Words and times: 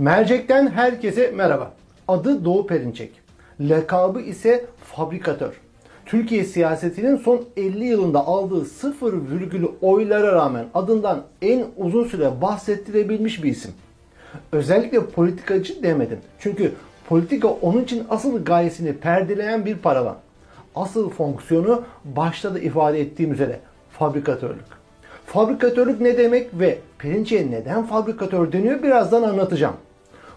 Mercek'ten 0.00 0.66
herkese 0.70 1.30
merhaba. 1.30 1.72
Adı 2.08 2.44
Doğu 2.44 2.66
Perinçek. 2.66 3.10
Lakabı 3.60 4.20
ise 4.20 4.64
fabrikatör. 4.84 5.60
Türkiye 6.06 6.44
siyasetinin 6.44 7.16
son 7.16 7.44
50 7.56 7.84
yılında 7.84 8.26
aldığı 8.26 8.64
sıfır 8.64 9.12
virgülü 9.30 9.68
oylara 9.80 10.32
rağmen 10.32 10.64
adından 10.74 11.22
en 11.42 11.64
uzun 11.76 12.04
süre 12.04 12.40
bahsettirebilmiş 12.42 13.44
bir 13.44 13.50
isim. 13.50 13.70
Özellikle 14.52 15.06
politikacı 15.06 15.82
demedim. 15.82 16.18
Çünkü 16.38 16.72
politika 17.08 17.48
onun 17.48 17.84
için 17.84 18.04
asıl 18.10 18.44
gayesini 18.44 18.92
perdeleyen 18.92 19.66
bir 19.66 19.78
paravan. 19.78 20.16
Asıl 20.74 21.10
fonksiyonu 21.10 21.82
başta 22.04 22.54
da 22.54 22.58
ifade 22.58 23.00
ettiğim 23.00 23.32
üzere 23.32 23.60
fabrikatörlük. 23.90 24.66
Fabrikatörlük 25.26 26.00
ne 26.00 26.18
demek 26.18 26.48
ve 26.60 26.78
Perinçek'e 26.98 27.50
neden 27.50 27.82
fabrikatör 27.82 28.52
deniyor 28.52 28.82
birazdan 28.82 29.22
anlatacağım. 29.22 29.74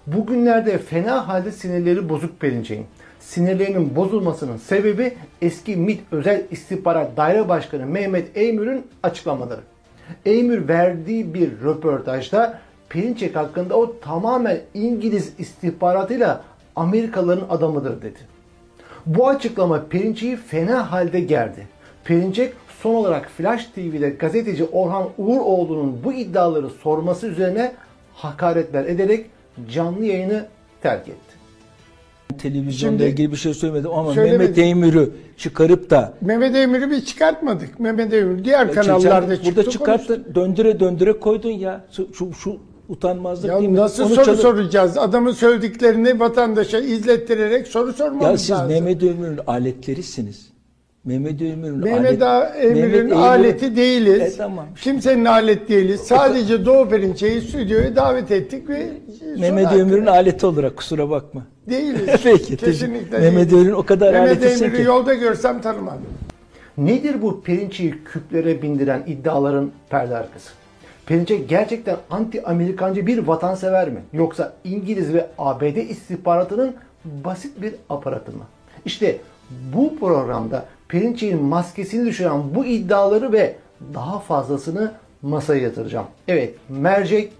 Bugünlerde 0.07 0.77
fena 0.77 1.27
halde 1.27 1.51
sinirleri 1.51 2.09
bozuk 2.09 2.39
Perinçek'in. 2.39 2.85
Sinirlerinin 3.19 3.95
bozulmasının 3.95 4.57
sebebi 4.57 5.13
eski 5.41 5.75
MİT 5.75 6.01
Özel 6.11 6.43
İstihbarat 6.51 7.17
Daire 7.17 7.49
Başkanı 7.49 7.85
Mehmet 7.85 8.37
Eymür'ün 8.37 8.87
açıklamaları. 9.03 9.61
Eymür 10.25 10.67
verdiği 10.67 11.33
bir 11.33 11.51
röportajda 11.63 12.59
Perinçek 12.89 13.35
hakkında 13.35 13.77
o 13.77 13.99
tamamen 13.99 14.59
İngiliz 14.73 15.33
istihbaratıyla 15.37 16.43
Amerikalıların 16.75 17.45
adamıdır 17.49 18.01
dedi. 18.01 18.19
Bu 19.05 19.27
açıklama 19.27 19.83
Perinçek'i 19.89 20.35
fena 20.35 20.91
halde 20.91 21.19
gerdi. 21.19 21.67
Perinçek 22.03 22.53
son 22.81 22.95
olarak 22.95 23.29
Flash 23.29 23.65
TV'de 23.65 24.09
gazeteci 24.09 24.65
Orhan 24.65 25.09
Uğuroğlu'nun 25.17 26.03
bu 26.03 26.13
iddiaları 26.13 26.69
sorması 26.69 27.27
üzerine 27.27 27.71
hakaretler 28.13 28.85
ederek 28.85 29.25
canlı 29.73 30.05
yayını 30.05 30.45
terk 30.81 31.07
etti. 31.07 31.33
Televizyonda 32.37 32.97
Şimdi- 32.97 33.03
ilgili 33.11 33.31
bir 33.31 33.37
şey 33.37 33.53
söylemedim 33.53 33.91
ama 33.91 34.13
Söylemedim. 34.13 34.39
Mehmet 34.41 34.57
Eymür'ü 34.57 35.09
çıkarıp 35.37 35.89
da 35.89 36.13
Mehmet 36.21 36.55
Emir'i 36.55 36.91
bir 36.91 37.05
çıkartmadık. 37.05 37.79
Mehmet 37.79 38.13
Emir 38.13 38.45
diğer 38.45 38.65
Sen 38.65 38.73
kanallarda 38.73 39.35
çıktı. 39.35 39.51
burada 39.55 39.69
çıkarttın 39.69 40.25
döndüre 40.35 40.79
döndüre 40.79 41.19
koydun 41.19 41.49
ya. 41.49 41.85
Şu 41.91 42.13
şu, 42.13 42.33
şu 42.33 42.57
utanmazlık 42.89 43.49
Ya 43.51 43.59
değil 43.59 43.69
mi? 43.69 43.75
nasıl 43.77 44.03
Onu 44.03 44.15
soru 44.15 44.25
çalı- 44.25 44.37
soracağız? 44.37 44.97
Adamın 44.97 45.31
söylediklerini 45.31 46.19
vatandaşa 46.19 46.79
izlettirerek 46.79 47.67
soru 47.67 47.93
sormamız 47.93 48.25
Ya 48.31 48.37
siz 48.37 48.51
lazım. 48.51 48.67
Mehmet 48.67 49.03
Eymür'ün 49.03 49.39
aletlerisiniz. 49.47 50.52
Mehmet 51.05 51.41
Mehmet 51.41 52.21
alet- 52.21 52.55
Emir'in 52.55 52.81
Mehmet 52.81 52.93
Eymür'ün- 52.95 53.11
aleti 53.11 53.75
değiliz. 53.75 54.21
E, 54.21 54.37
tamam. 54.37 54.65
Kimsenin 54.81 55.25
alet 55.25 55.69
değiliz. 55.69 56.01
Sadece 56.01 56.65
Doğu 56.65 56.89
Perinçek'i 56.89 57.41
stüdyoya 57.47 57.95
davet 57.95 58.31
ettik 58.31 58.69
ve 58.69 58.87
Mehmet 59.39 59.71
Eymür'ün 59.71 60.05
aleti 60.05 60.45
olarak 60.45 60.77
kusura 60.77 61.09
bakma. 61.09 61.41
değiliz. 61.69 62.09
Peki. 62.23 62.57
Kesinlikle 62.57 63.19
Mehmet. 63.19 63.53
Eymür'ün 63.53 63.71
o 63.73 63.83
kadar 63.83 64.13
Mehmet 64.13 64.29
aletisin 64.29 64.65
Emir'i 64.65 64.77
ki. 64.77 64.83
yolda 64.87 65.13
görsem 65.13 65.61
tanımam. 65.61 65.97
Nedir 66.77 67.21
bu 67.21 67.41
Perinçek'i 67.41 68.03
küplere 68.03 68.61
bindiren 68.61 69.03
iddiaların 69.07 69.71
perde 69.89 70.17
arkası? 70.17 70.49
Perinçek 71.05 71.49
gerçekten 71.49 71.97
anti-Amerikancı 72.11 73.07
bir 73.07 73.17
vatansever 73.27 73.89
mi? 73.89 74.01
Yoksa 74.13 74.53
İngiliz 74.63 75.13
ve 75.13 75.27
ABD 75.37 75.75
istihbaratının 75.89 76.75
basit 77.05 77.61
bir 77.61 77.73
aparatı 77.89 78.31
mı? 78.31 78.43
İşte 78.85 79.17
bu 79.75 79.99
programda 79.99 80.65
Perinçek'in 80.93 81.43
maskesini 81.43 82.05
düşüren 82.05 82.55
bu 82.55 82.65
iddiaları 82.65 83.31
ve 83.31 83.55
daha 83.93 84.19
fazlasını 84.19 84.91
masaya 85.21 85.61
yatıracağım. 85.61 86.05
Evet, 86.27 86.55
mercek 86.69 87.33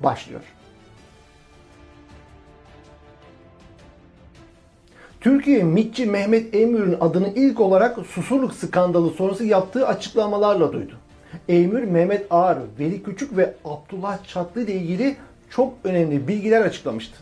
başlıyor. 0.00 0.40
Türkiye 5.20 5.62
MİTçi 5.62 6.06
Mehmet 6.06 6.54
Eymür'ün 6.54 6.96
adını 7.00 7.28
ilk 7.34 7.60
olarak 7.60 7.98
Susurluk 8.06 8.54
skandalı 8.54 9.10
sonrası 9.10 9.44
yaptığı 9.44 9.86
açıklamalarla 9.86 10.72
duydu. 10.72 10.94
Eymür, 11.48 11.82
Mehmet 11.82 12.26
Ağar, 12.30 12.58
Veli 12.78 13.02
Küçük 13.02 13.36
ve 13.36 13.54
Abdullah 13.64 14.24
Çatlı 14.24 14.64
ile 14.64 14.72
ilgili 14.72 15.16
çok 15.50 15.74
önemli 15.84 16.28
bilgiler 16.28 16.60
açıklamıştı. 16.60 17.16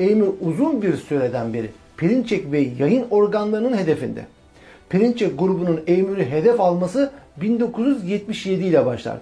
Eymür 0.00 0.28
uzun 0.40 0.82
bir 0.82 0.96
süreden 0.96 1.54
beri 1.54 1.70
Perinçek 1.96 2.52
ve 2.52 2.60
yayın 2.60 3.06
organlarının 3.10 3.76
hedefinde. 3.76 4.24
Perinçek 4.90 5.38
grubunun 5.38 5.80
Eymür'ü 5.86 6.24
hedef 6.24 6.60
alması 6.60 7.12
1977 7.36 8.64
ile 8.64 8.86
başlar. 8.86 9.18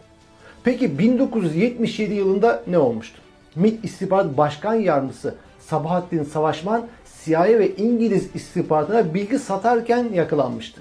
Peki 0.65 0.99
1977 0.99 2.15
yılında 2.15 2.63
ne 2.67 2.79
olmuştu? 2.79 3.21
MİT 3.55 3.85
İstihbarat 3.85 4.37
Başkan 4.37 4.75
Yardımcısı 4.75 5.35
Sabahattin 5.61 6.23
Savaşman 6.23 6.87
CIA 7.25 7.45
ve 7.45 7.77
İngiliz 7.77 8.29
istihbaratına 8.35 9.15
bilgi 9.15 9.39
satarken 9.39 10.09
yakalanmıştı. 10.15 10.81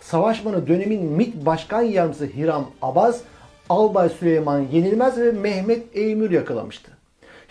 Savaşman'ı 0.00 0.66
dönemin 0.66 1.04
MİT 1.04 1.46
Başkan 1.46 1.82
Yardımcısı 1.82 2.26
Hiram 2.26 2.70
Abaz, 2.82 3.20
Albay 3.68 4.08
Süleyman 4.08 4.60
Yenilmez 4.72 5.18
ve 5.18 5.32
Mehmet 5.32 5.96
Eymür 5.96 6.30
yakalamıştı. 6.30 6.90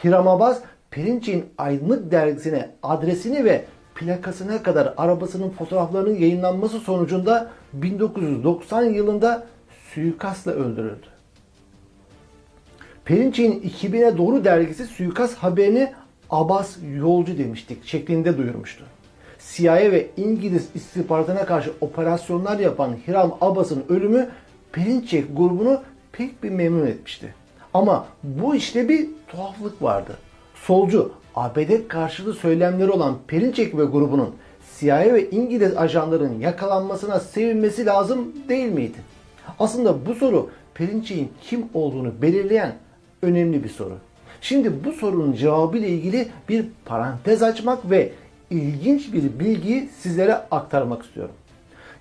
Hiram 0.03 0.27
Abaz, 0.27 0.61
Perinçek'in 0.91 1.45
Aydınlık 1.57 2.11
dergisine 2.11 2.69
adresini 2.83 3.45
ve 3.45 3.65
plakasına 4.01 4.63
kadar 4.63 4.93
arabasının 4.97 5.49
fotoğraflarının 5.49 6.15
yayınlanması 6.15 6.79
sonucunda 6.79 7.51
1990 7.73 8.83
yılında 8.83 9.47
suikastla 9.93 10.51
öldürüldü. 10.51 11.07
Perinçek'in 13.05 13.69
2000'e 13.69 14.17
doğru 14.17 14.43
dergisi 14.43 14.85
suikast 14.85 15.37
haberini 15.37 15.93
Abbas 16.29 16.77
yolcu 16.97 17.37
demiştik 17.37 17.85
şeklinde 17.85 18.37
duyurmuştu. 18.37 18.83
CIA 19.53 19.75
ve 19.75 20.09
İngiliz 20.17 20.69
istihbaratına 20.75 21.45
karşı 21.45 21.71
operasyonlar 21.81 22.59
yapan 22.59 22.97
Hiram 23.07 23.37
Abbas'ın 23.41 23.83
ölümü 23.89 24.29
Perinçek 24.71 25.37
grubunu 25.37 25.81
pek 26.11 26.43
bir 26.43 26.49
memnun 26.49 26.87
etmişti. 26.87 27.33
Ama 27.73 28.07
bu 28.23 28.55
işte 28.55 28.89
bir 28.89 29.09
tuhaflık 29.27 29.81
vardı. 29.81 30.17
Solcu, 30.55 31.11
ABD 31.35 31.87
karşıtı 31.87 32.33
söylemleri 32.33 32.91
olan 32.91 33.17
Perinçek 33.27 33.77
ve 33.77 33.85
grubunun 33.85 34.35
CIA 34.79 35.13
ve 35.13 35.29
İngiliz 35.29 35.77
ajanların 35.77 36.39
yakalanmasına 36.39 37.19
sevinmesi 37.19 37.85
lazım 37.85 38.33
değil 38.49 38.71
miydi? 38.71 38.97
Aslında 39.59 40.05
bu 40.05 40.15
soru 40.15 40.49
Perinçek'in 40.73 41.31
kim 41.41 41.65
olduğunu 41.73 42.21
belirleyen 42.21 42.75
önemli 43.21 43.63
bir 43.63 43.69
soru. 43.69 43.97
Şimdi 44.41 44.85
bu 44.85 44.91
sorunun 44.91 45.33
cevabı 45.33 45.77
ile 45.77 45.89
ilgili 45.89 46.27
bir 46.49 46.65
parantez 46.85 47.43
açmak 47.43 47.89
ve 47.89 48.11
ilginç 48.49 49.13
bir 49.13 49.39
bilgiyi 49.39 49.89
sizlere 49.99 50.35
aktarmak 50.35 51.03
istiyorum. 51.03 51.35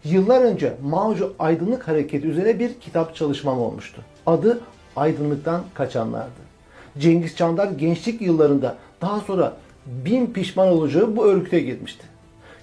Yıllar 0.05 0.43
önce 0.43 0.73
Mao'cu 0.83 1.35
Aydınlık 1.39 1.89
Hareketi 1.89 2.27
üzerine 2.27 2.59
bir 2.59 2.75
kitap 2.81 3.17
çalışmam 3.17 3.61
olmuştu. 3.61 4.03
Adı 4.27 4.61
Aydınlıktan 4.97 5.63
Kaçanlardı. 5.75 6.50
Cengiz 6.99 7.37
Çandar 7.37 7.71
gençlik 7.71 8.21
yıllarında 8.21 8.79
daha 9.01 9.21
sonra 9.21 9.57
bin 9.87 10.27
pişman 10.27 10.69
olacağı 10.69 11.17
bu 11.17 11.27
örgüte 11.27 11.61
girmişti. 11.61 12.07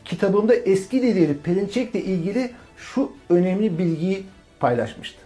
Kitabımda 0.05 0.55
eski 0.55 1.01
lideri 1.01 1.37
Perinçek'le 1.37 1.95
ilgili 1.95 2.51
şu 2.77 3.11
önemli 3.29 3.77
bilgiyi 3.77 4.23
paylaşmıştı. 4.59 5.17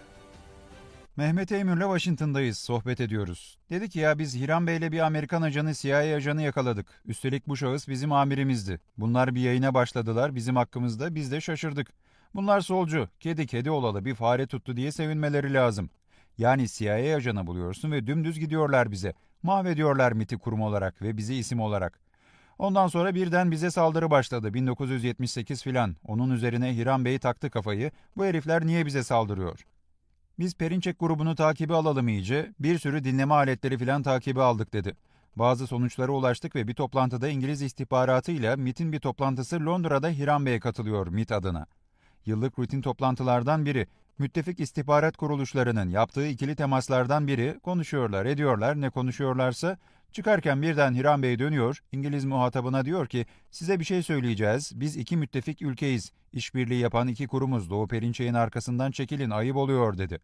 Mehmet 1.16 1.52
Eymür'le 1.52 1.80
Washington'dayız, 1.80 2.58
sohbet 2.58 3.00
ediyoruz. 3.00 3.58
Dedi 3.70 3.88
ki 3.88 3.98
ya 3.98 4.18
biz 4.18 4.36
Hiram 4.36 4.66
Bey'le 4.66 4.92
bir 4.92 4.98
Amerikan 4.98 5.42
ajanı, 5.42 5.74
CIA 5.74 6.16
ajanı 6.16 6.42
yakaladık. 6.42 6.86
Üstelik 7.06 7.48
bu 7.48 7.56
şahıs 7.56 7.88
bizim 7.88 8.12
amirimizdi. 8.12 8.80
Bunlar 8.98 9.34
bir 9.34 9.40
yayına 9.40 9.74
başladılar 9.74 10.34
bizim 10.34 10.56
hakkımızda, 10.56 11.14
biz 11.14 11.32
de 11.32 11.40
şaşırdık. 11.40 11.88
Bunlar 12.34 12.60
solcu, 12.60 13.08
kedi 13.20 13.46
kedi 13.46 13.70
olalı 13.70 14.04
bir 14.04 14.14
fare 14.14 14.46
tuttu 14.46 14.76
diye 14.76 14.92
sevinmeleri 14.92 15.54
lazım. 15.54 15.90
Yani 16.38 16.68
CIA 16.68 17.16
ajanı 17.16 17.46
buluyorsun 17.46 17.92
ve 17.92 18.06
dümdüz 18.06 18.38
gidiyorlar 18.38 18.90
bize. 18.90 19.12
Mahvediyorlar 19.42 20.12
MIT'i 20.12 20.38
kurum 20.38 20.62
olarak 20.62 21.02
ve 21.02 21.16
bizi 21.16 21.34
isim 21.34 21.60
olarak. 21.60 22.00
Ondan 22.58 22.88
sonra 22.88 23.14
birden 23.14 23.50
bize 23.50 23.70
saldırı 23.70 24.10
başladı 24.10 24.54
1978 24.54 25.62
filan. 25.62 25.96
Onun 26.06 26.30
üzerine 26.30 26.76
Hiram 26.76 27.04
Bey 27.04 27.18
taktı 27.18 27.50
kafayı. 27.50 27.90
Bu 28.16 28.24
herifler 28.24 28.66
niye 28.66 28.86
bize 28.86 29.02
saldırıyor? 29.02 29.60
Biz 30.38 30.54
Perinçek 30.54 30.98
grubunu 30.98 31.34
takibi 31.34 31.74
alalım 31.74 32.08
iyice. 32.08 32.52
Bir 32.60 32.78
sürü 32.78 33.04
dinleme 33.04 33.34
aletleri 33.34 33.78
filan 33.78 34.02
takibi 34.02 34.42
aldık 34.42 34.72
dedi. 34.72 34.94
Bazı 35.36 35.66
sonuçlara 35.66 36.12
ulaştık 36.12 36.56
ve 36.56 36.68
bir 36.68 36.74
toplantıda 36.74 37.28
İngiliz 37.28 37.62
istihbaratıyla 37.62 38.56
MIT'in 38.56 38.92
bir 38.92 39.00
toplantısı 39.00 39.66
Londra'da 39.66 40.08
Hiram 40.08 40.46
Bey'e 40.46 40.60
katılıyor 40.60 41.06
MIT 41.06 41.32
adına. 41.32 41.66
Yıllık 42.26 42.58
rutin 42.58 42.80
toplantılardan 42.82 43.66
biri. 43.66 43.86
Müttefik 44.18 44.60
istihbarat 44.60 45.16
kuruluşlarının 45.16 45.90
yaptığı 45.90 46.26
ikili 46.26 46.56
temaslardan 46.56 47.26
biri 47.26 47.60
konuşuyorlar, 47.62 48.26
ediyorlar, 48.26 48.80
ne 48.80 48.90
konuşuyorlarsa 48.90 49.78
çıkarken 50.12 50.62
birden 50.62 50.94
Hiram 50.94 51.22
Bey 51.22 51.38
dönüyor, 51.38 51.82
İngiliz 51.92 52.24
muhatabına 52.24 52.84
diyor 52.84 53.06
ki 53.06 53.26
size 53.50 53.80
bir 53.80 53.84
şey 53.84 54.02
söyleyeceğiz, 54.02 54.72
biz 54.74 54.96
iki 54.96 55.16
müttefik 55.16 55.62
ülkeyiz, 55.62 56.12
işbirliği 56.32 56.80
yapan 56.80 57.08
iki 57.08 57.26
kurumuz 57.26 57.70
Doğu 57.70 57.88
Perinçek'in 57.88 58.34
arkasından 58.34 58.90
çekilin, 58.90 59.30
ayıp 59.30 59.56
oluyor 59.56 59.98
dedi. 59.98 60.20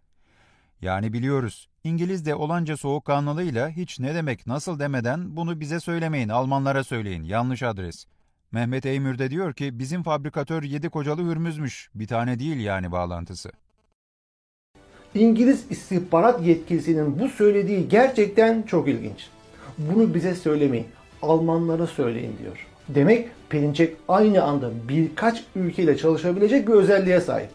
Yani 0.80 1.12
biliyoruz. 1.12 1.68
İngiliz 1.84 2.26
de 2.26 2.34
olanca 2.34 2.76
soğukkanlılığıyla 2.76 3.68
hiç 3.68 4.00
ne 4.00 4.14
demek 4.14 4.46
nasıl 4.46 4.78
demeden 4.78 5.36
bunu 5.36 5.60
bize 5.60 5.80
söylemeyin 5.80 6.28
Almanlara 6.28 6.84
söyleyin 6.84 7.22
yanlış 7.22 7.62
adres. 7.62 8.06
Mehmet 8.52 8.86
Eymür 8.86 9.18
de 9.18 9.30
diyor 9.30 9.54
ki 9.54 9.78
bizim 9.78 10.02
fabrikatör 10.02 10.62
yedi 10.62 10.88
kocalı 10.88 11.22
hürmüzmüş 11.30 11.90
bir 11.94 12.06
tane 12.06 12.38
değil 12.38 12.60
yani 12.60 12.92
bağlantısı. 12.92 13.50
İngiliz 15.14 15.64
istihbarat 15.70 16.46
yetkilisinin 16.46 17.18
bu 17.18 17.28
söylediği 17.28 17.88
gerçekten 17.88 18.62
çok 18.62 18.88
ilginç. 18.88 19.28
Bunu 19.78 20.14
bize 20.14 20.34
söylemeyin, 20.34 20.86
Almanlara 21.22 21.86
söyleyin 21.86 22.32
diyor. 22.42 22.66
Demek 22.88 23.28
Perinçek 23.48 23.96
aynı 24.08 24.42
anda 24.42 24.70
birkaç 24.88 25.44
ülkeyle 25.56 25.96
çalışabilecek 25.96 26.68
bir 26.68 26.72
özelliğe 26.72 27.20
sahip. 27.20 27.48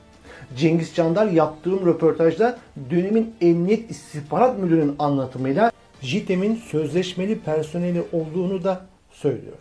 Cengiz 0.57 0.95
Çandar 0.95 1.27
yaptığım 1.27 1.85
röportajda 1.85 2.57
dönemin 2.89 3.35
Emniyet 3.41 3.91
İstihbarat 3.91 4.59
Müdürü'nün 4.59 4.95
anlatımıyla 4.99 5.71
JITEM'in 6.01 6.55
sözleşmeli 6.55 7.39
personeli 7.39 8.03
olduğunu 8.11 8.63
da 8.63 8.85
söylüyor. 9.11 9.57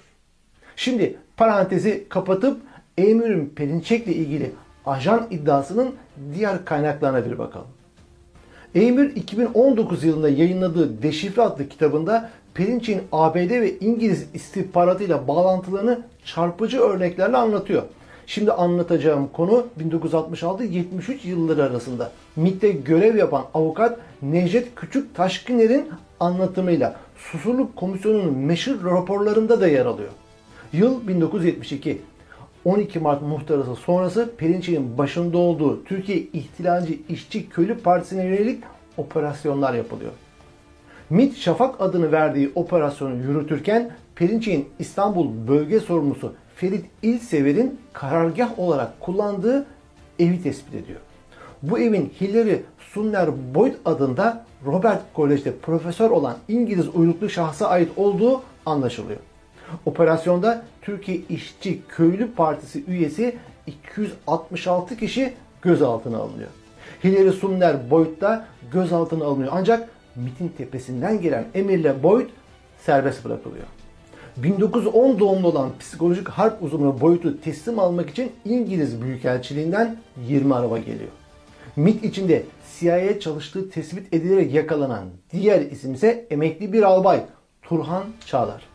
Şimdi 0.76 1.16
parantezi 1.36 2.06
kapatıp 2.08 2.60
Emir'in 2.98 3.46
Perinçek'le 3.56 4.06
ilgili 4.06 4.50
ajan 4.86 5.26
iddiasının 5.30 5.94
diğer 6.34 6.64
kaynaklarına 6.64 7.30
bir 7.30 7.38
bakalım. 7.38 7.68
Emir 8.74 9.16
2019 9.16 10.04
yılında 10.04 10.28
yayınladığı 10.28 11.02
Deşifre 11.02 11.42
adlı 11.42 11.68
kitabında 11.68 12.30
Perinçek'in 12.54 13.02
ABD 13.12 13.36
ve 13.36 13.78
İngiliz 13.78 14.26
istihbaratıyla 14.34 15.28
bağlantılarını 15.28 16.00
çarpıcı 16.24 16.80
örneklerle 16.80 17.36
anlatıyor. 17.36 17.82
Şimdi 18.26 18.52
anlatacağım 18.52 19.28
konu 19.32 19.66
1966-73 19.80 21.28
yılları 21.28 21.64
arasında 21.64 22.12
MİT'te 22.36 22.72
görev 22.72 23.16
yapan 23.16 23.44
avukat 23.54 23.98
Necdet 24.22 24.74
Küçük 24.74 25.14
Taşkıner'in 25.14 25.88
anlatımıyla 26.20 26.96
Susurluk 27.16 27.76
Komisyonu'nun 27.76 28.38
meşhur 28.38 28.84
raporlarında 28.84 29.60
da 29.60 29.68
yer 29.68 29.86
alıyor. 29.86 30.10
Yıl 30.72 31.08
1972. 31.08 32.00
12 32.64 32.98
Mart 32.98 33.22
muhtarası 33.22 33.74
sonrası 33.74 34.30
Perinçek'in 34.36 34.98
başında 34.98 35.38
olduğu 35.38 35.84
Türkiye 35.84 36.18
İhtilalci 36.18 37.02
İşçi 37.08 37.48
Köylü 37.48 37.78
Partisi'ne 37.78 38.24
yönelik 38.24 38.64
operasyonlar 38.96 39.74
yapılıyor. 39.74 40.12
MİT 41.10 41.36
Şafak 41.36 41.80
adını 41.80 42.12
verdiği 42.12 42.52
operasyonu 42.54 43.14
yürütürken 43.14 43.90
Perinçek'in 44.14 44.68
İstanbul 44.78 45.48
bölge 45.48 45.80
sorumlusu 45.80 46.32
Ferit 46.56 46.84
İlsever'in 47.02 47.78
karargah 47.92 48.58
olarak 48.58 49.00
kullandığı 49.00 49.66
evi 50.18 50.42
tespit 50.42 50.74
ediyor. 50.74 51.00
Bu 51.62 51.78
evin 51.78 52.12
Hillary 52.20 52.56
Sunner 52.78 53.54
Boyd 53.54 53.74
adında 53.84 54.44
Robert 54.66 55.02
College'de 55.16 55.56
profesör 55.56 56.10
olan 56.10 56.36
İngiliz 56.48 56.88
uyruklu 56.94 57.30
şahsa 57.30 57.68
ait 57.68 57.88
olduğu 57.96 58.42
anlaşılıyor. 58.66 59.20
Operasyonda 59.86 60.62
Türkiye 60.82 61.20
İşçi 61.28 61.82
Köylü 61.88 62.32
Partisi 62.32 62.84
üyesi 62.86 63.36
266 63.66 64.96
kişi 64.96 65.32
gözaltına 65.62 66.18
alınıyor. 66.18 66.48
Hillary 67.04 67.30
Sumner 67.30 67.90
Boyd 67.90 68.20
da 68.20 68.46
gözaltına 68.72 69.24
alınıyor. 69.24 69.52
Ancak 69.54 69.88
MIT'in 70.16 70.48
tepesinden 70.48 71.20
gelen 71.20 71.44
emirle 71.54 72.02
Boyd 72.02 72.28
serbest 72.78 73.24
bırakılıyor. 73.24 73.66
1910 74.36 75.18
doğumlu 75.18 75.48
olan 75.48 75.70
psikolojik 75.80 76.28
harp 76.28 76.62
uzmanı 76.62 77.00
Boyd'u 77.00 77.40
teslim 77.40 77.78
almak 77.78 78.10
için 78.10 78.32
İngiliz 78.44 79.02
Büyükelçiliğinden 79.02 79.96
20 80.28 80.54
araba 80.54 80.78
geliyor. 80.78 81.10
MIT 81.76 82.04
içinde 82.04 82.42
CIA'ye 82.78 83.20
çalıştığı 83.20 83.70
tespit 83.70 84.14
edilerek 84.14 84.54
yakalanan 84.54 85.04
diğer 85.32 85.60
isim 85.60 85.94
ise 85.94 86.26
emekli 86.30 86.72
bir 86.72 86.82
albay 86.82 87.24
Turhan 87.62 88.04
Çağlar. 88.26 88.71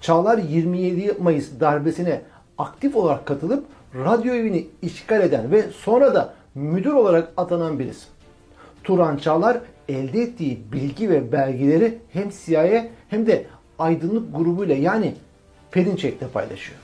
Çağlar 0.00 0.38
27 0.38 1.16
Mayıs 1.20 1.48
darbesine 1.60 2.20
aktif 2.58 2.96
olarak 2.96 3.26
katılıp 3.26 3.64
radyo 3.94 4.34
evini 4.34 4.66
işgal 4.82 5.20
eden 5.20 5.52
ve 5.52 5.62
sonra 5.62 6.14
da 6.14 6.34
müdür 6.54 6.92
olarak 6.92 7.32
atanan 7.36 7.78
bir 7.78 7.86
isim. 7.86 8.08
Turan 8.84 9.16
Çağlar 9.16 9.60
elde 9.88 10.22
ettiği 10.22 10.72
bilgi 10.72 11.10
ve 11.10 11.32
belgeleri 11.32 11.98
hem 12.12 12.30
CIA 12.44 12.86
hem 13.08 13.26
de 13.26 13.46
aydınlık 13.78 14.36
grubuyla 14.36 14.74
yani 14.74 15.14
Perinçek'le 15.70 16.32
paylaşıyor. 16.32 16.78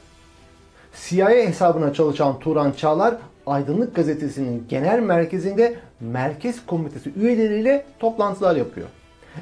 CIA 0.95 1.29
hesabına 1.29 1.93
çalışan 1.93 2.39
Turan 2.39 2.73
Çağlar 2.73 3.17
Aydınlık 3.47 3.95
Gazetesi'nin 3.95 4.67
genel 4.69 5.01
merkezinde 5.01 5.75
merkez 6.01 6.67
komitesi 6.67 7.13
üyeleriyle 7.17 7.85
toplantılar 7.99 8.57
yapıyor. 8.57 8.89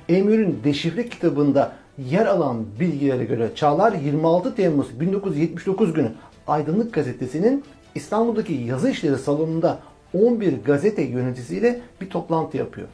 Emir'in 0.09 0.61
deşifre 0.65 1.09
kitabında 1.09 1.73
yer 1.99 2.26
alan 2.26 2.64
bilgilere 2.81 3.25
göre 3.25 3.50
Çağlar 3.55 3.93
26 3.93 4.55
Temmuz 4.55 5.00
1979 5.00 5.93
günü 5.93 6.12
Aydınlık 6.46 6.93
Gazetesi'nin 6.93 7.64
İstanbul'daki 7.94 8.52
yazı 8.52 8.91
işleri 8.91 9.19
salonunda 9.19 9.79
11 10.14 10.64
gazete 10.64 11.02
yöneticisiyle 11.02 11.81
bir 12.00 12.11
toplantı 12.11 12.56
yapıyor. 12.56 12.88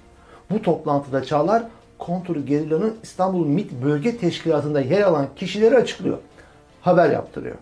Bu 0.51 0.63
toplantıda 0.63 1.25
Çağlar 1.25 1.63
kontur 1.99 2.37
gerillanın 2.37 2.95
İstanbul 3.03 3.47
MİT 3.47 3.73
Bölge 3.85 4.17
Teşkilatı'nda 4.17 4.81
yer 4.81 5.03
alan 5.03 5.27
kişileri 5.37 5.77
açıklıyor. 5.77 6.19
Haber 6.81 7.11
yaptırıyor. 7.11 7.57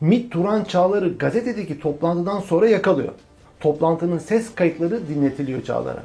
MİT 0.00 0.32
Turan 0.32 0.64
Çağlar'ı 0.64 1.18
gazetedeki 1.18 1.80
toplantıdan 1.80 2.40
sonra 2.40 2.68
yakalıyor. 2.68 3.12
Toplantının 3.60 4.18
ses 4.18 4.54
kayıtları 4.54 5.08
dinletiliyor 5.08 5.62
Çağlar'a. 5.62 6.02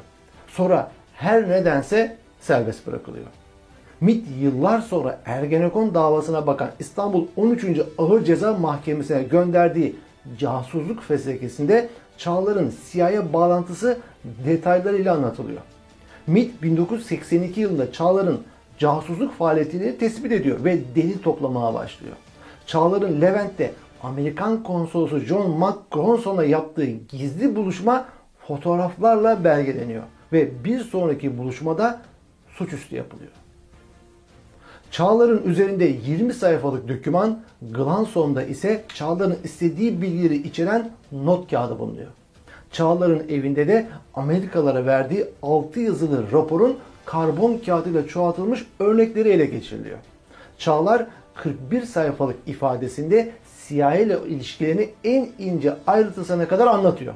Sonra 0.48 0.90
her 1.14 1.48
nedense 1.48 2.16
serbest 2.40 2.86
bırakılıyor. 2.86 3.26
MİT 4.00 4.26
yıllar 4.40 4.80
sonra 4.80 5.20
Ergenekon 5.24 5.94
davasına 5.94 6.46
bakan 6.46 6.70
İstanbul 6.78 7.26
13. 7.36 7.64
Ağır 7.98 8.24
Ceza 8.24 8.54
Mahkemesi'ne 8.54 9.22
gönderdiği 9.22 9.96
casusluk 10.38 11.02
fezlekesinde 11.02 11.88
Çağlar'ın 12.18 12.74
CIA 12.92 13.32
bağlantısı 13.32 13.98
detaylarıyla 14.46 15.14
anlatılıyor. 15.14 15.60
MİT 16.26 16.62
1982 16.62 17.60
yılında 17.60 17.92
Çağlar'ın 17.92 18.40
casusluk 18.78 19.34
faaliyetini 19.34 19.98
tespit 19.98 20.32
ediyor 20.32 20.64
ve 20.64 20.78
delil 20.94 21.18
toplamaya 21.18 21.74
başlıyor. 21.74 22.16
Çağlar'ın 22.66 23.20
Levent'te 23.20 23.72
Amerikan 24.02 24.62
konsolosu 24.62 25.18
John 25.18 25.50
McGronson'la 25.50 26.44
yaptığı 26.44 26.86
gizli 26.86 27.56
buluşma 27.56 28.04
fotoğraflarla 28.48 29.44
belgeleniyor 29.44 30.02
ve 30.32 30.64
bir 30.64 30.80
sonraki 30.80 31.38
buluşmada 31.38 32.00
suçüstü 32.48 32.96
yapılıyor. 32.96 33.45
Çağlar'ın 34.96 35.42
üzerinde 35.42 35.84
20 36.06 36.34
sayfalık 36.34 36.88
döküman, 36.88 37.40
Glanson'da 37.70 38.42
ise 38.42 38.84
Çağlar'ın 38.94 39.36
istediği 39.44 40.02
bilgileri 40.02 40.36
içeren 40.36 40.90
not 41.12 41.50
kağıdı 41.50 41.78
bulunuyor. 41.78 42.08
Çağlar'ın 42.72 43.28
evinde 43.28 43.68
de 43.68 43.86
Amerikalara 44.14 44.86
verdiği 44.86 45.26
6 45.42 45.80
yazılı 45.80 46.32
raporun 46.32 46.76
karbon 47.04 47.58
kağıdıyla 47.66 48.06
çoğaltılmış 48.06 48.66
örnekleri 48.80 49.28
ele 49.28 49.46
geçiriliyor. 49.46 49.98
Çağlar 50.58 51.06
41 51.34 51.82
sayfalık 51.82 52.36
ifadesinde 52.46 53.32
CIA 53.68 53.94
ile 53.94 54.18
ilişkilerini 54.28 54.88
en 55.04 55.28
ince 55.38 55.76
ayrıntısına 55.86 56.48
kadar 56.48 56.66
anlatıyor. 56.66 57.14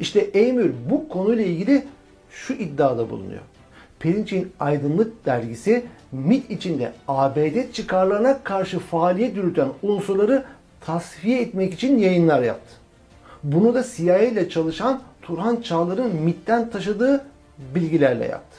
İşte 0.00 0.20
Emir 0.20 0.72
bu 0.90 1.08
konuyla 1.08 1.44
ilgili 1.44 1.84
şu 2.30 2.52
iddiada 2.52 3.10
bulunuyor. 3.10 3.42
Perinçek'in 4.02 4.52
Aydınlık 4.60 5.26
dergisi 5.26 5.84
MIT 6.12 6.50
içinde 6.50 6.92
ABD 7.08 7.72
çıkarlarına 7.72 8.38
karşı 8.44 8.78
faaliyet 8.78 9.36
yürüten 9.36 9.68
unsurları 9.82 10.44
tasfiye 10.80 11.40
etmek 11.42 11.74
için 11.74 11.98
yayınlar 11.98 12.42
yaptı. 12.42 12.74
Bunu 13.42 13.74
da 13.74 13.84
CIA 13.96 14.18
ile 14.18 14.48
çalışan 14.48 15.02
Turhan 15.22 15.60
Çağlar'ın 15.60 16.16
MIT'ten 16.16 16.70
taşıdığı 16.70 17.24
bilgilerle 17.74 18.26
yaptı. 18.26 18.58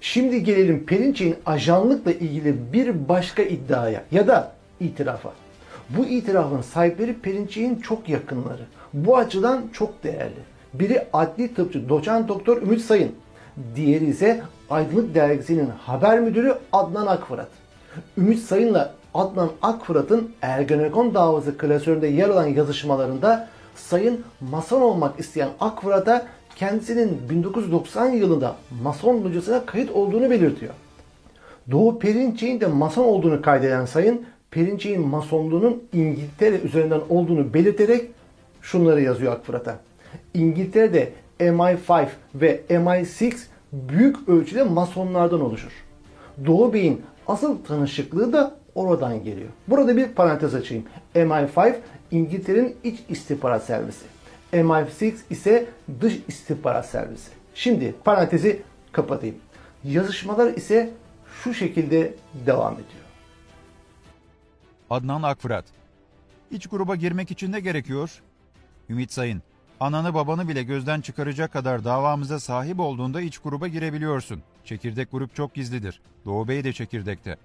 Şimdi 0.00 0.44
gelelim 0.44 0.86
Perinçek'in 0.86 1.36
ajanlıkla 1.46 2.12
ilgili 2.12 2.72
bir 2.72 3.08
başka 3.08 3.42
iddiaya 3.42 4.04
ya 4.12 4.26
da 4.26 4.52
itirafa. 4.80 5.32
Bu 5.90 6.06
itirafın 6.06 6.60
sahipleri 6.60 7.14
Perinçek'in 7.14 7.76
çok 7.76 8.08
yakınları. 8.08 8.62
Bu 8.92 9.16
açıdan 9.16 9.64
çok 9.72 10.04
değerli. 10.04 10.40
Biri 10.74 11.06
adli 11.12 11.54
tıpçı 11.54 11.88
doçent 11.88 12.28
doktor 12.28 12.62
Ümit 12.62 12.80
Sayın. 12.80 13.12
Diğeri 13.76 14.06
ise 14.06 14.42
Aydınlık 14.70 15.14
Dergisi'nin 15.14 15.70
haber 15.70 16.20
müdürü 16.20 16.54
Adnan 16.72 17.06
Akfırat. 17.06 17.48
Ümit 18.18 18.38
Sayın'la 18.38 18.94
Adnan 19.14 19.50
Akfırat'ın 19.62 20.30
Ergenekon 20.42 21.14
davası 21.14 21.58
klasöründe 21.58 22.06
yer 22.06 22.28
alan 22.28 22.46
yazışmalarında 22.46 23.48
Sayın 23.74 24.24
Mason 24.40 24.80
olmak 24.80 25.20
isteyen 25.20 25.48
Akfırat'a 25.60 26.26
kendisinin 26.56 27.28
1990 27.30 28.08
yılında 28.08 28.56
Mason 28.82 29.24
locasına 29.24 29.66
kayıt 29.66 29.90
olduğunu 29.90 30.30
belirtiyor. 30.30 30.74
Doğu 31.70 31.98
Perinçek'in 31.98 32.60
de 32.60 32.66
Mason 32.66 33.04
olduğunu 33.04 33.42
kaydeden 33.42 33.84
Sayın, 33.84 34.26
Perinçek'in 34.50 35.08
Masonluğunun 35.08 35.82
İngiltere 35.92 36.60
üzerinden 36.60 37.00
olduğunu 37.08 37.54
belirterek 37.54 38.10
şunları 38.62 39.00
yazıyor 39.00 39.32
Akfırat'a. 39.32 39.78
İngiltere'de 40.34 41.12
MI5 41.40 42.08
ve 42.34 42.62
MI6 42.70 43.36
büyük 43.72 44.28
ölçüde 44.28 44.62
masonlardan 44.62 45.40
oluşur. 45.40 45.72
Doğu 46.46 46.72
Bey'in 46.72 47.02
asıl 47.26 47.64
tanışıklığı 47.64 48.32
da 48.32 48.56
oradan 48.74 49.24
geliyor. 49.24 49.48
Burada 49.68 49.96
bir 49.96 50.08
parantez 50.08 50.54
açayım. 50.54 50.84
MI5 51.14 51.74
İngiltere'nin 52.10 52.76
iç 52.84 53.00
istihbarat 53.08 53.64
servisi. 53.64 54.04
MI6 54.52 55.14
ise 55.30 55.66
dış 56.00 56.18
istihbarat 56.28 56.86
servisi. 56.86 57.30
Şimdi 57.54 57.94
parantezi 58.04 58.62
kapatayım. 58.92 59.36
Yazışmalar 59.84 60.52
ise 60.52 60.90
şu 61.42 61.54
şekilde 61.54 62.14
devam 62.46 62.74
ediyor. 62.74 63.04
Adnan 64.90 65.22
Akfırat. 65.22 65.64
İç 66.50 66.66
gruba 66.66 66.96
girmek 66.96 67.30
için 67.30 67.52
ne 67.52 67.60
gerekiyor? 67.60 68.22
Ümit 68.90 69.12
Sayın. 69.12 69.42
Ananı 69.80 70.14
babanı 70.14 70.48
bile 70.48 70.62
gözden 70.62 71.00
çıkaracak 71.00 71.52
kadar 71.52 71.84
davamıza 71.84 72.40
sahip 72.40 72.80
olduğunda 72.80 73.20
iç 73.20 73.38
gruba 73.38 73.68
girebiliyorsun. 73.68 74.42
Çekirdek 74.64 75.12
grup 75.12 75.34
çok 75.34 75.54
gizlidir. 75.54 76.00
Doğu 76.24 76.48
Bey 76.48 76.64
de 76.64 76.72
çekirdekte. 76.72 77.36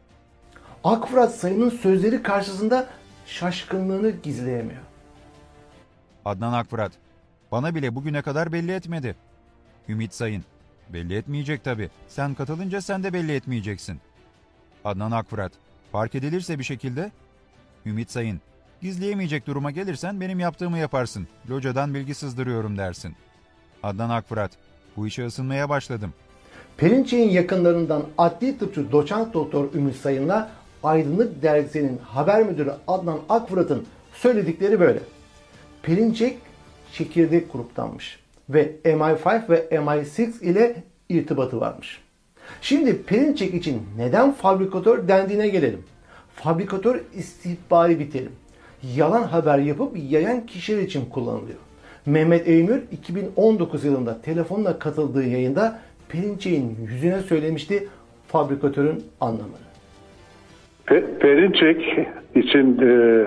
Akfırat 0.83 1.35
Sayın'ın 1.35 1.69
sözleri 1.69 2.23
karşısında 2.23 2.89
şaşkınlığını 3.25 4.09
gizleyemiyor. 4.09 4.81
Adnan 6.25 6.53
Akfırat. 6.53 6.91
Bana 7.51 7.75
bile 7.75 7.95
bugüne 7.95 8.21
kadar 8.21 8.51
belli 8.53 8.71
etmedi. 8.71 9.15
Ümit 9.89 10.13
Sayın. 10.13 10.43
Belli 10.89 11.15
etmeyecek 11.15 11.63
tabi. 11.63 11.89
Sen 12.07 12.33
katılınca 12.33 12.81
sen 12.81 13.03
de 13.03 13.13
belli 13.13 13.31
etmeyeceksin. 13.35 13.99
Adnan 14.85 15.11
Akfırat. 15.11 15.51
Fark 15.91 16.15
edilirse 16.15 16.59
bir 16.59 16.63
şekilde. 16.63 17.11
Ümit 17.85 18.11
Sayın. 18.11 18.41
Gizleyemeyecek 18.81 19.47
duruma 19.47 19.71
gelirsen 19.71 20.21
benim 20.21 20.39
yaptığımı 20.39 20.77
yaparsın. 20.77 21.27
Locadan 21.49 21.93
bilgi 21.93 22.15
sızdırıyorum 22.15 22.77
dersin. 22.77 23.15
Adnan 23.83 24.09
Akfırat. 24.09 24.51
Bu 24.97 25.07
işe 25.07 25.25
ısınmaya 25.25 25.69
başladım. 25.69 26.13
Perinçek'in 26.77 27.29
yakınlarından 27.29 28.03
adli 28.17 28.57
tıpçı 28.57 28.91
doçent 28.91 29.33
doktor 29.33 29.73
Ümit 29.73 29.95
Sayın'la 29.95 30.51
Aydınlık 30.83 31.41
Dergisi'nin 31.43 31.97
haber 31.97 32.43
müdürü 32.43 32.73
Adnan 32.87 33.19
Akfırat'ın 33.29 33.85
söyledikleri 34.13 34.79
böyle. 34.79 34.99
Perinçek 35.83 36.37
çekirdek 36.93 37.53
gruptanmış 37.53 38.19
ve 38.49 38.75
MI5 38.85 39.49
ve 39.49 39.67
MI6 39.71 40.43
ile 40.43 40.83
irtibatı 41.09 41.59
varmış. 41.59 42.01
Şimdi 42.61 43.03
Perinçek 43.03 43.53
için 43.53 43.81
neden 43.97 44.31
fabrikatör 44.31 45.07
dendiğine 45.07 45.47
gelelim. 45.47 45.83
Fabrikatör 46.35 47.01
istihbari 47.13 47.99
bir 47.99 48.11
terim. 48.11 48.31
Yalan 48.95 49.23
haber 49.23 49.57
yapıp 49.59 49.91
yayan 50.09 50.45
kişiler 50.45 50.81
için 50.81 51.05
kullanılıyor. 51.05 51.57
Mehmet 52.05 52.47
Eymür 52.47 52.81
2019 52.91 53.85
yılında 53.85 54.21
telefonla 54.21 54.79
katıldığı 54.79 55.23
yayında 55.23 55.79
Perinçek'in 56.09 56.77
yüzüne 56.87 57.19
söylemişti 57.19 57.87
fabrikatörün 58.27 59.03
anlamını. 59.21 59.69
Pe- 60.87 61.17
Perinçek 61.19 61.97
için 62.35 62.77
e, 62.81 63.25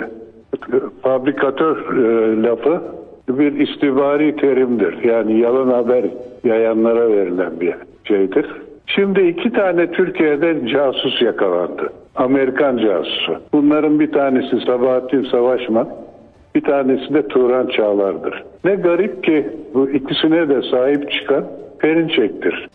fabrikatör 1.03 1.97
e, 1.97 2.43
lafı 2.43 2.83
bir 3.29 3.69
istihbari 3.69 4.37
terimdir. 4.37 5.05
Yani 5.05 5.41
yalan 5.41 5.69
haber 5.69 6.05
yayanlara 6.45 7.09
verilen 7.11 7.61
bir 7.61 7.75
şeydir. 8.05 8.47
Şimdi 8.87 9.21
iki 9.21 9.53
tane 9.53 9.93
Türkiye'de 9.93 10.69
casus 10.69 11.23
yakalandı. 11.23 11.93
Amerikan 12.17 12.79
casusu. 12.79 13.43
Bunların 13.53 14.01
bir 14.01 14.13
tanesi 14.13 14.67
Sabahattin 14.67 15.25
Savaşman, 15.31 15.89
bir 16.55 16.65
tanesi 16.65 17.15
de 17.15 17.29
Turan 17.29 17.67
Çağlar'dır. 17.67 18.45
Ne 18.65 18.75
garip 18.75 19.25
ki 19.25 19.51
bu 19.75 19.91
ikisine 19.91 20.49
de 20.49 20.63
sahip 20.71 21.11
çıkan 21.13 21.45
Perinçek'tir. 21.79 22.69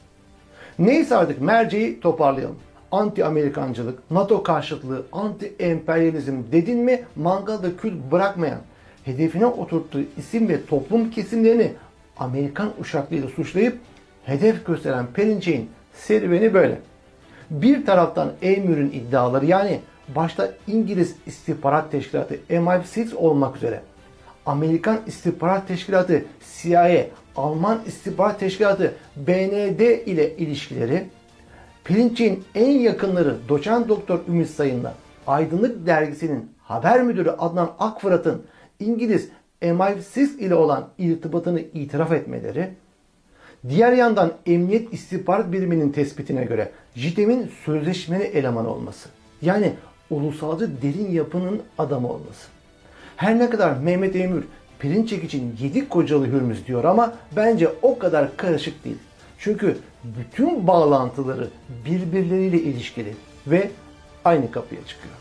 Neyse 0.79 1.15
artık 1.15 1.41
merceği 1.41 1.99
toparlayalım. 1.99 2.55
Anti-Amerikancılık, 2.91 4.11
NATO 4.11 4.43
karşıtlığı, 4.43 5.01
anti-emperyalizm 5.11 6.51
dedin 6.51 6.79
mi 6.79 6.99
mangalda 7.15 7.77
kül 7.81 7.93
bırakmayan, 8.11 8.59
hedefine 9.05 9.45
oturttuğu 9.45 9.99
isim 10.17 10.49
ve 10.49 10.65
toplum 10.69 11.09
kesimlerini 11.09 11.71
Amerikan 12.17 12.69
uşaklığıyla 12.81 13.27
suçlayıp 13.27 13.73
hedef 14.25 14.65
gösteren 14.65 15.05
Perinçek'in 15.13 15.69
serüveni 15.93 16.53
böyle. 16.53 16.79
Bir 17.49 17.85
taraftan 17.85 18.31
Eymür'ün 18.41 18.91
iddiaları 18.91 19.45
yani 19.45 19.79
başta 20.15 20.51
İngiliz 20.67 21.15
istihbarat 21.25 21.91
teşkilatı 21.91 22.35
MI6 22.49 23.15
olmak 23.15 23.55
üzere 23.57 23.81
Amerikan 24.45 24.99
istihbarat 25.07 25.67
teşkilatı 25.67 26.25
CIA, 26.61 27.05
Alman 27.35 27.79
istihbarat 27.85 28.39
teşkilatı 28.39 28.93
BND 29.15 29.79
ile 30.07 30.37
ilişkileri, 30.37 31.05
Perinçek'in 31.83 32.43
en 32.55 32.69
yakınları 32.69 33.35
doçent 33.49 33.89
doktor 33.89 34.19
Ümit 34.27 34.49
Sayın'la 34.49 34.93
Aydınlık 35.27 35.87
Dergisi'nin 35.87 36.51
haber 36.61 37.03
müdürü 37.03 37.29
Adnan 37.29 37.71
Akfırat'ın 37.79 38.43
İngiliz 38.79 39.29
MI6 39.61 40.37
ile 40.37 40.55
olan 40.55 40.87
irtibatını 40.97 41.59
itiraf 41.59 42.11
etmeleri, 42.11 42.69
Diğer 43.69 43.93
yandan 43.93 44.33
Emniyet 44.45 44.93
İstihbarat 44.93 45.51
Biriminin 45.51 45.91
tespitine 45.91 46.43
göre 46.43 46.71
JITEM'in 46.95 47.51
sözleşmeli 47.65 48.23
eleman 48.23 48.65
olması. 48.65 49.09
Yani 49.41 49.73
ulusalcı 50.09 50.81
derin 50.81 51.11
yapının 51.11 51.61
adamı 51.77 52.07
olması. 52.07 52.47
Her 53.15 53.39
ne 53.39 53.49
kadar 53.49 53.77
Mehmet 53.77 54.15
Emür 54.15 54.43
Perinçek 54.79 55.23
için 55.23 55.55
yedi 55.59 55.89
kocalı 55.89 56.27
hürmüz 56.27 56.67
diyor 56.67 56.83
ama 56.83 57.13
bence 57.35 57.69
o 57.81 57.99
kadar 57.99 58.37
karışık 58.37 58.85
değil. 58.85 58.97
Çünkü 59.39 59.77
bütün 60.03 60.67
bağlantıları 60.67 61.47
birbirleriyle 61.85 62.61
ilişkili 62.61 63.15
ve 63.47 63.69
aynı 64.25 64.51
kapıya 64.51 64.81
çıkıyor. 64.85 65.15